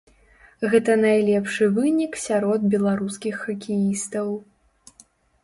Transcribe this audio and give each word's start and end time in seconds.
Гэта 0.71 0.95
найлепшы 1.01 1.67
вынік 1.75 2.17
сярод 2.23 2.65
беларускіх 2.73 3.35
хакеістаў. 3.45 4.27